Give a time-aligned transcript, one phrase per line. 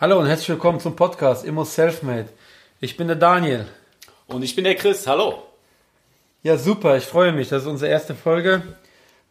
[0.00, 2.28] Hallo und herzlich willkommen zum Podcast Immo Selfmade.
[2.78, 3.66] Ich bin der Daniel.
[4.28, 5.08] Und ich bin der Chris.
[5.08, 5.42] Hallo.
[6.44, 6.96] Ja, super.
[6.96, 7.48] Ich freue mich.
[7.48, 8.62] Das ist unsere erste Folge.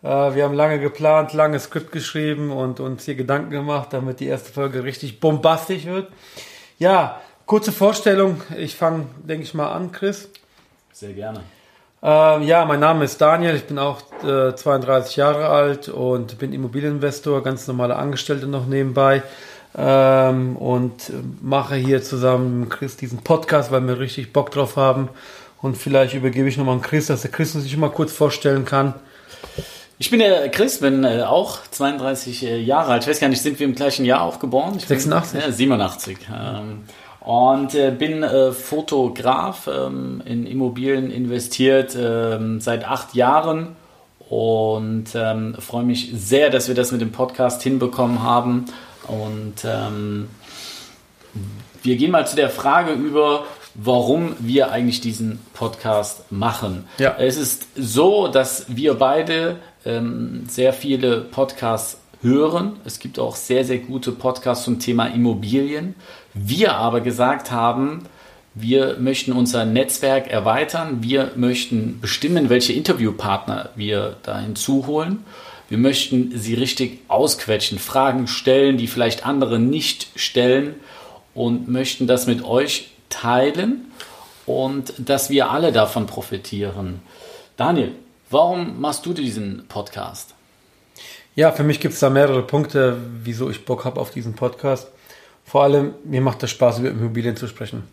[0.03, 4.27] Äh, wir haben lange geplant, lange Skript geschrieben und uns hier Gedanken gemacht, damit die
[4.27, 6.11] erste Folge richtig bombastisch wird.
[6.79, 8.41] Ja, kurze Vorstellung.
[8.57, 10.29] Ich fange, denke ich mal, an, Chris.
[10.91, 11.43] Sehr gerne.
[12.03, 13.55] Ähm, ja, mein Name ist Daniel.
[13.55, 19.23] Ich bin auch 32 äh, Jahre alt und bin Immobilieninvestor, ganz normale Angestellte noch nebenbei
[19.75, 25.09] ähm, und mache hier zusammen mit Chris diesen Podcast, weil wir richtig Bock drauf haben.
[25.61, 28.93] Und vielleicht übergebe ich nochmal an Chris, dass der Chris sich mal kurz vorstellen kann.
[29.99, 33.03] Ich bin der Chris, bin äh, auch 32 äh, Jahre alt.
[33.03, 34.75] Ich weiß gar nicht, sind wir im gleichen Jahr auch geboren?
[34.77, 35.41] Ich 86?
[35.41, 36.17] Bin, äh, 87.
[36.31, 36.83] Ähm,
[37.21, 43.75] und äh, bin äh, Fotograf, ähm, in Immobilien investiert ähm, seit acht Jahren
[44.29, 48.65] und ähm, freue mich sehr, dass wir das mit dem Podcast hinbekommen haben
[49.07, 50.29] und ähm,
[51.83, 56.85] wir gehen mal zu der Frage über, warum wir eigentlich diesen Podcast machen.
[56.97, 57.15] Ja.
[57.17, 62.77] Es ist so, dass wir beide ähm, sehr viele Podcasts hören.
[62.85, 65.95] Es gibt auch sehr, sehr gute Podcasts zum Thema Immobilien.
[66.33, 68.03] Wir aber gesagt haben,
[68.55, 70.97] wir möchten unser Netzwerk erweitern.
[71.01, 75.23] Wir möchten bestimmen, welche Interviewpartner wir da hinzuholen.
[75.69, 80.75] Wir möchten sie richtig ausquetschen, Fragen stellen, die vielleicht andere nicht stellen
[81.33, 83.91] und möchten das mit euch teilen
[84.45, 87.01] und dass wir alle davon profitieren.
[87.57, 87.91] Daniel,
[88.29, 90.33] warum machst du diesen Podcast?
[91.35, 94.87] Ja, für mich gibt es da mehrere Punkte, wieso ich Bock habe auf diesen Podcast.
[95.45, 97.83] Vor allem, mir macht es Spaß, über Immobilien zu sprechen.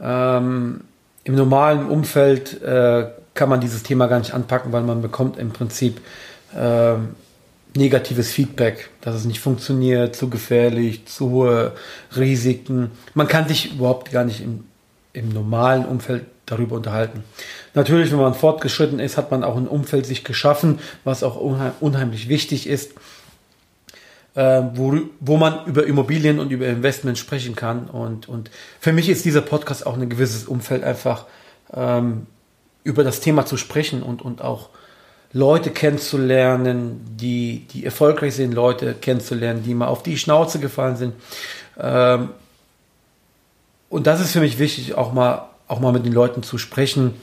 [0.00, 0.82] Ähm,
[1.24, 5.50] Im normalen Umfeld äh, kann man dieses Thema gar nicht anpacken, weil man bekommt im
[5.50, 6.00] Prinzip
[6.56, 6.96] äh,
[7.74, 11.72] negatives Feedback, dass es nicht funktioniert, zu gefährlich, zu hohe
[12.16, 12.90] Risiken.
[13.14, 14.64] Man kann sich überhaupt gar nicht im,
[15.12, 17.24] im normalen Umfeld darüber unterhalten.
[17.74, 22.28] Natürlich, wenn man fortgeschritten ist, hat man auch ein Umfeld sich geschaffen, was auch unheimlich
[22.28, 22.92] wichtig ist,
[24.34, 27.86] äh, wo, wo man über Immobilien und über Investment sprechen kann.
[27.86, 31.26] Und, und für mich ist dieser Podcast auch ein gewisses Umfeld, einfach
[31.72, 32.26] ähm,
[32.84, 34.68] über das Thema zu sprechen und, und auch
[35.32, 41.14] Leute kennenzulernen, die, die erfolgreich sind, Leute kennenzulernen, die mal auf die Schnauze gefallen sind.
[41.78, 42.30] Ähm,
[43.88, 47.14] und das ist für mich wichtig, auch mal, auch mal mit den Leuten zu sprechen.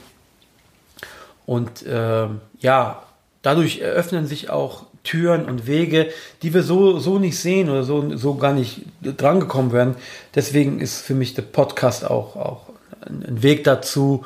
[1.46, 2.26] Und äh,
[2.60, 3.02] ja,
[3.42, 6.10] dadurch eröffnen sich auch Türen und Wege,
[6.42, 9.94] die wir so, so nicht sehen oder so, so gar nicht drangekommen werden.
[10.34, 12.66] Deswegen ist für mich der Podcast auch, auch
[13.06, 14.24] ein Weg dazu,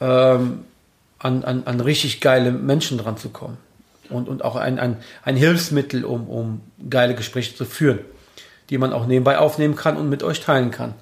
[0.00, 0.64] ähm,
[1.18, 3.58] an, an, an richtig geile Menschen dran zu kommen.
[4.10, 7.98] Und, und auch ein, ein, ein Hilfsmittel, um, um geile Gespräche zu führen,
[8.70, 10.94] die man auch nebenbei aufnehmen kann und mit euch teilen kann.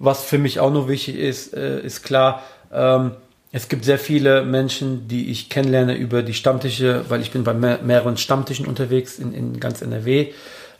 [0.00, 2.42] Was für mich auch noch wichtig ist, äh, ist klar,
[2.72, 3.12] ähm,
[3.50, 7.54] es gibt sehr viele Menschen, die ich kennenlerne über die Stammtische, weil ich bin bei
[7.54, 10.32] mehr, mehreren Stammtischen unterwegs in, in ganz NRW.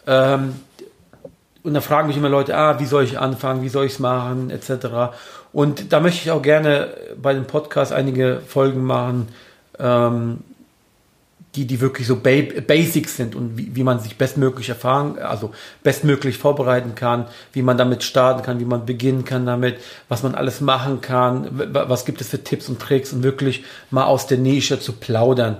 [0.06, 0.54] Ähm,
[1.62, 3.98] und da fragen mich immer Leute, ah, wie soll ich anfangen, wie soll ich es
[3.98, 5.14] machen, etc.
[5.52, 6.88] Und da möchte ich auch gerne
[7.20, 9.28] bei dem Podcast einige Folgen machen,
[9.78, 10.38] ähm,
[11.54, 15.50] die, die wirklich so ba Basics sind und wie, wie man sich bestmöglich erfahren, also
[15.82, 19.78] bestmöglich vorbereiten kann, wie man damit starten kann, wie man beginnen kann damit,
[20.08, 24.04] was man alles machen kann, was gibt es für Tipps und Tricks und wirklich mal
[24.04, 25.56] aus der Nische zu plaudern.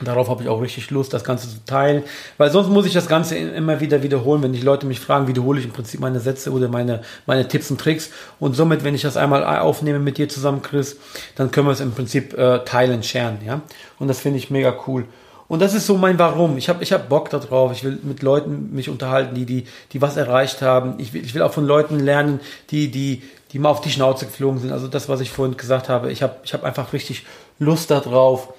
[0.00, 2.04] Darauf habe ich auch richtig Lust, das Ganze zu teilen,
[2.36, 4.42] weil sonst muss ich das Ganze immer wieder wiederholen.
[4.42, 7.70] Wenn die Leute mich fragen, wiederhole ich im Prinzip meine Sätze oder meine, meine Tipps
[7.70, 8.10] und Tricks.
[8.38, 10.96] Und somit, wenn ich das einmal aufnehme mit dir zusammen, Chris,
[11.34, 13.38] dann können wir es im Prinzip äh, teilen, scheren.
[13.44, 13.62] Ja?
[13.98, 15.04] Und das finde ich mega cool.
[15.48, 16.58] Und das ist so mein Warum.
[16.58, 17.72] Ich habe ich hab Bock darauf.
[17.72, 20.94] Ich will mit Leuten mich unterhalten, die, die, die was erreicht haben.
[20.98, 22.40] Ich will, ich will auch von Leuten lernen,
[22.70, 24.72] die, die, die mal auf die Schnauze geflogen sind.
[24.72, 26.12] Also das, was ich vorhin gesagt habe.
[26.12, 27.24] Ich habe ich hab einfach richtig
[27.58, 28.52] Lust darauf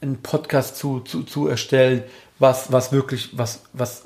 [0.00, 2.02] einen Podcast zu, zu, zu erstellen,
[2.38, 4.04] was, was wirklich, was, was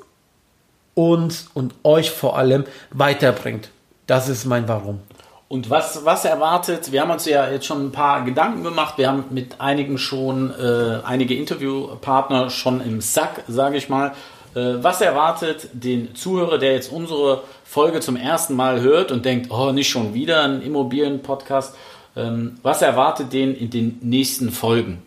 [0.93, 3.69] uns und euch vor allem weiterbringt.
[4.07, 4.99] Das ist mein Warum.
[5.47, 6.91] Und was, was erwartet?
[6.91, 8.97] Wir haben uns ja jetzt schon ein paar Gedanken gemacht.
[8.97, 14.13] Wir haben mit einigen schon, äh, einige Interviewpartner schon im Sack, sage ich mal.
[14.55, 19.51] Äh, was erwartet den Zuhörer, der jetzt unsere Folge zum ersten Mal hört und denkt,
[19.51, 21.75] oh, nicht schon wieder ein Immobilien-Podcast?
[22.15, 25.04] Ähm, was erwartet den in den nächsten Folgen?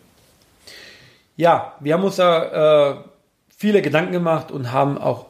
[1.39, 2.95] Ja, wir haben uns da äh,
[3.57, 5.27] viele Gedanken gemacht und haben auch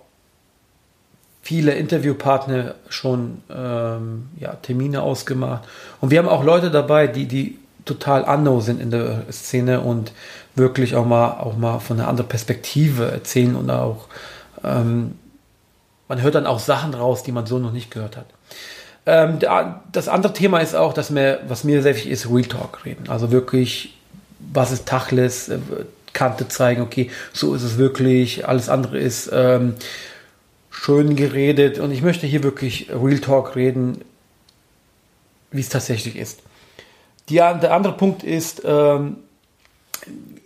[1.44, 5.66] viele Interviewpartner schon ähm, ja, Termine ausgemacht.
[6.02, 10.12] Und wir haben auch Leute dabei, die, die total unknown sind in der Szene und
[10.56, 14.08] wirklich auch mal, auch mal von einer anderen Perspektive erzählen und auch
[14.64, 15.16] ähm,
[16.08, 18.26] man hört dann auch Sachen raus, die man so noch nicht gehört hat.
[19.06, 19.38] Ähm,
[19.92, 23.10] das andere Thema ist auch, dass mir, was mir sehr wichtig ist, Real Talk reden.
[23.10, 23.96] Also wirklich,
[24.40, 25.60] was ist Tachles, äh,
[26.14, 29.76] Kante zeigen, okay, so ist es wirklich, alles andere ist ähm,
[30.70, 34.02] schön geredet und ich möchte hier wirklich Real Talk reden,
[35.52, 36.42] wie es tatsächlich ist.
[37.30, 39.18] Die, der andere Punkt ist, ähm,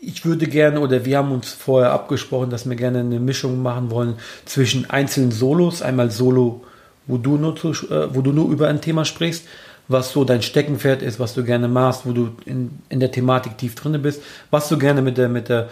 [0.02, 3.90] ich würde gerne, oder wir haben uns vorher abgesprochen, dass wir gerne eine Mischung machen
[3.90, 6.64] wollen zwischen einzelnen Solos, einmal Solo,
[7.08, 9.46] wo du nur, zu, äh, wo du nur über ein Thema sprichst,
[9.88, 13.58] was so dein Steckenpferd ist, was du gerne machst, wo du in, in der Thematik
[13.58, 15.70] tief drin bist, was du gerne mit, der, mit, der,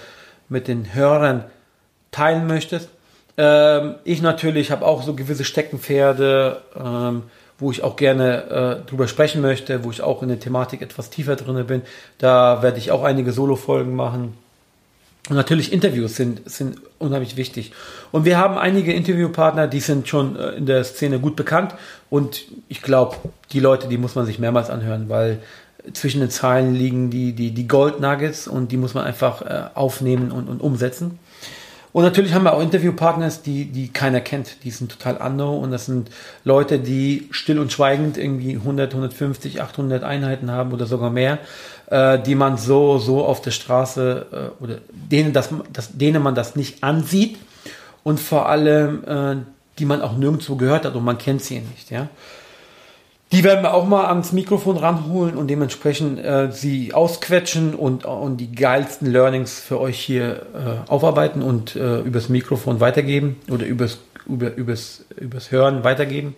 [0.49, 1.45] mit den Hörern
[2.11, 2.89] teilen möchtest.
[3.37, 7.23] Ähm, ich natürlich habe auch so gewisse Steckenpferde, ähm,
[7.57, 11.09] wo ich auch gerne äh, drüber sprechen möchte, wo ich auch in der Thematik etwas
[11.09, 11.81] tiefer drin bin.
[12.17, 14.35] Da werde ich auch einige Solo-Folgen machen.
[15.29, 17.73] Und natürlich Interviews sind, sind unheimlich wichtig.
[18.11, 21.75] Und wir haben einige Interviewpartner, die sind schon äh, in der Szene gut bekannt.
[22.09, 23.17] Und ich glaube,
[23.51, 25.39] die Leute, die muss man sich mehrmals anhören, weil
[25.93, 29.69] zwischen den Zeilen liegen die, die, die Gold Nuggets und die muss man einfach äh,
[29.73, 31.19] aufnehmen und, und umsetzen.
[31.93, 34.63] Und natürlich haben wir auch Interviewpartners, die, die keiner kennt.
[34.63, 36.09] Die sind total unknown und das sind
[36.45, 41.39] Leute, die still und schweigend irgendwie 100, 150, 800 Einheiten haben oder sogar mehr,
[41.87, 46.35] äh, die man so, so auf der Straße äh, oder denen, das, das, denen man
[46.35, 47.37] das nicht ansieht
[48.03, 49.35] und vor allem, äh,
[49.77, 52.07] die man auch nirgendwo gehört hat und man kennt sie nicht, ja.
[53.31, 58.37] Die werden wir auch mal ans Mikrofon ranholen und dementsprechend äh, sie ausquetschen und, und
[58.37, 63.99] die geilsten Learnings für euch hier äh, aufarbeiten und äh, übers Mikrofon weitergeben oder übers,
[64.27, 66.35] über, übers, übers Hören weitergeben.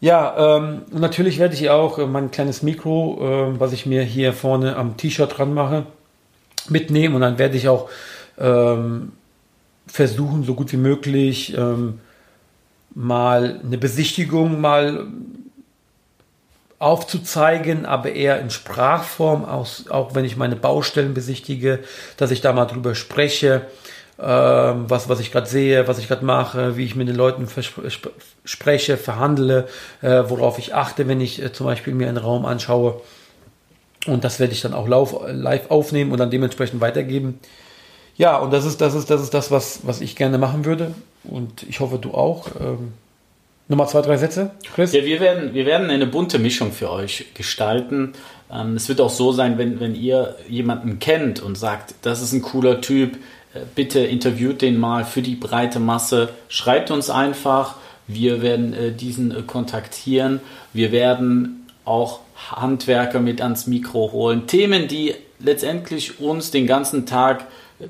[0.00, 3.18] Ja, ähm, natürlich werde ich auch äh, mein kleines Mikro,
[3.54, 5.86] äh, was ich mir hier vorne am T-Shirt dran mache,
[6.68, 7.88] mitnehmen und dann werde ich auch
[8.38, 9.12] ähm,
[9.86, 12.00] versuchen, so gut wie möglich ähm,
[12.92, 15.06] mal eine Besichtigung mal
[16.78, 21.80] aufzuzeigen, aber eher in Sprachform, auch, auch wenn ich meine Baustellen besichtige,
[22.16, 23.62] dass ich da mal drüber spreche,
[24.18, 27.48] ähm, was, was ich gerade sehe, was ich gerade mache, wie ich mit den Leuten
[28.44, 29.68] spreche, verhandle,
[30.02, 33.00] äh, worauf ich achte, wenn ich äh, zum Beispiel mir einen Raum anschaue.
[34.06, 37.40] Und das werde ich dann auch live aufnehmen und dann dementsprechend weitergeben.
[38.16, 40.94] Ja, und das ist das, ist, das, ist das was, was ich gerne machen würde.
[41.24, 42.48] Und ich hoffe, du auch.
[42.60, 42.94] Ähm,
[43.68, 44.92] Nochmal zwei, drei Sätze, Chris?
[44.92, 48.12] Ja, wir werden, wir werden eine bunte Mischung für euch gestalten.
[48.52, 52.32] Ähm, es wird auch so sein, wenn, wenn ihr jemanden kennt und sagt, das ist
[52.32, 53.16] ein cooler Typ,
[53.54, 56.28] äh, bitte interviewt den mal für die breite Masse.
[56.48, 57.74] Schreibt uns einfach.
[58.06, 60.40] Wir werden äh, diesen äh, kontaktieren.
[60.72, 62.20] Wir werden auch
[62.52, 64.46] Handwerker mit ans Mikro holen.
[64.46, 67.46] Themen, die letztendlich uns den ganzen Tag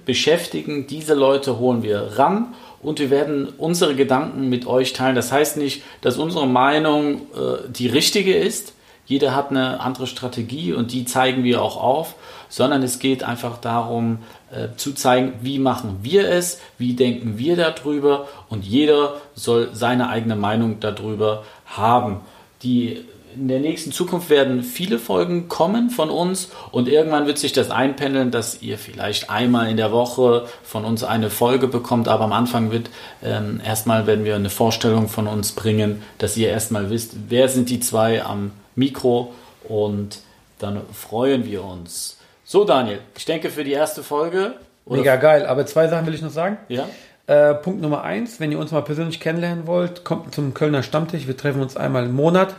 [0.07, 2.55] beschäftigen, diese Leute holen wir ran
[2.87, 5.17] und wir werden unsere Gedanken mit euch teilen.
[5.17, 8.75] Das heißt nicht, dass unsere Meinung äh, die richtige ist.
[9.07, 12.15] Jeder hat eine andere Strategie und die zeigen wir auch auf,
[12.49, 14.19] sondern es geht einfach darum
[14.53, 20.09] äh, zu zeigen, wie machen wir es, wie denken wir darüber und jeder soll seine
[20.09, 22.21] eigene Meinung darüber haben.
[22.63, 23.05] Die
[23.37, 27.71] in der nächsten Zukunft werden viele Folgen kommen von uns und irgendwann wird sich das
[27.71, 32.33] einpendeln, dass ihr vielleicht einmal in der Woche von uns eine Folge bekommt, aber am
[32.33, 32.89] Anfang wird
[33.23, 37.69] ähm, erstmal werden wir eine Vorstellung von uns bringen, dass ihr erstmal wisst, wer sind
[37.69, 39.35] die zwei am Mikro
[39.69, 40.21] und
[40.59, 42.19] dann freuen wir uns.
[42.45, 44.55] So Daniel, ich denke für die erste Folge.
[44.87, 46.59] Mega geil, aber zwei Sachen will ich noch sagen.
[46.69, 46.89] Ja.
[47.27, 51.27] Äh, Punkt Nummer eins, wenn ihr uns mal persönlich kennenlernen wollt, kommt zum Kölner Stammtisch.
[51.27, 52.55] Wir treffen uns einmal im Monat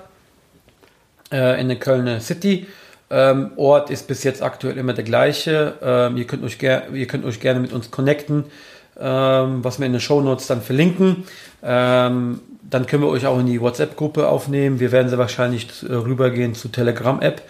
[1.31, 2.67] äh, in der Kölner City.
[3.09, 5.75] Ähm, Ort ist bis jetzt aktuell immer der gleiche.
[5.81, 8.45] Ähm, ihr, könnt euch ihr könnt euch gerne mit uns connecten,
[8.99, 11.23] ähm, was wir in den Show Notes dann verlinken.
[11.63, 14.81] Ähm, dann können wir euch auch in die WhatsApp-Gruppe aufnehmen.
[14.81, 17.41] Wir werden sehr wahrscheinlich äh, rübergehen zu Telegram-App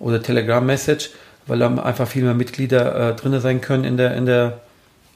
[0.00, 1.10] oder Telegram-Message,
[1.46, 4.60] weil da einfach viel mehr Mitglieder äh, drin sein können in der, in der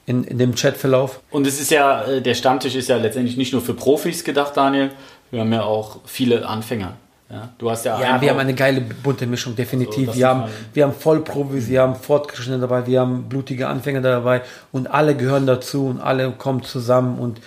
[0.05, 1.19] in, in dem Chatverlauf.
[1.29, 4.57] Und es ist ja, äh, der Stammtisch ist ja letztendlich nicht nur für Profis gedacht,
[4.57, 4.89] Daniel.
[5.29, 6.95] Wir haben ja auch viele Anfänger
[7.31, 10.07] Ja, du hast ja, Ja, wir haben eine geile bunte Mischung, definitiv.
[10.07, 14.41] das wir, haben, wir haben Vollprofis, wir haben Fortgeschrittene dabei, wir haben blutige Anfänger dabei
[14.71, 17.39] und alle gehören dazu und alle kommen zusammen und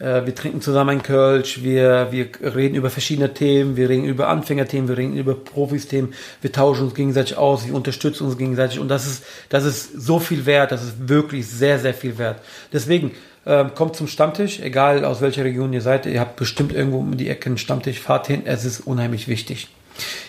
[0.00, 4.88] wir trinken zusammen ein Kölsch, wir, wir reden über verschiedene Themen, wir reden über Anfängerthemen,
[4.88, 9.06] wir reden über Profis-Themen, wir tauschen uns gegenseitig aus, wir unterstützen uns gegenseitig und das
[9.06, 12.40] ist, das ist so viel wert, das ist wirklich sehr, sehr viel wert.
[12.72, 13.12] Deswegen,
[13.46, 17.16] ähm, kommt zum Stammtisch, egal aus welcher Region ihr seid, ihr habt bestimmt irgendwo um
[17.16, 19.68] die Ecke einen Stammtisch, fahrt hin, es ist unheimlich wichtig.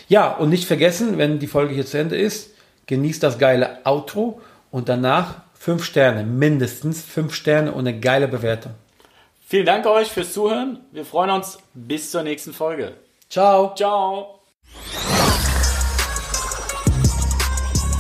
[0.08, 2.50] Ja, und nicht vergessen, wenn die Folge hier zu Ende ist,
[2.88, 8.74] genießt das geile Outro und danach fünf Sterne, mindestens fünf Sterne und eine geile Bewertung.
[9.51, 10.79] Vielen Dank euch fürs Zuhören.
[10.93, 11.58] Wir freuen uns.
[11.74, 12.96] Bis zur nächsten Folge.
[13.29, 13.75] Ciao.
[13.75, 14.39] Ciao.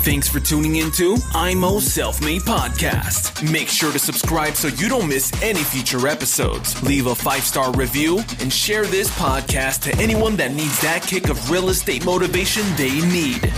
[0.05, 3.43] Thanks for tuning into IMO Self Made Podcast.
[3.51, 6.81] Make sure to subscribe so you don't miss any future episodes.
[6.83, 11.27] Leave a five star review and share this podcast to anyone that needs that kick
[11.29, 13.51] of real estate motivation they need.